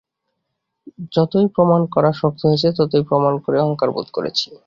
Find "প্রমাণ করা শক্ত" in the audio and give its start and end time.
1.55-2.41